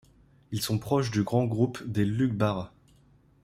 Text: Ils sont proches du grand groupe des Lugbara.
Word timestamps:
Ils 0.51 0.63
sont 0.63 0.79
proches 0.79 1.11
du 1.11 1.21
grand 1.21 1.45
groupe 1.45 1.83
des 1.85 2.05
Lugbara. 2.05 2.73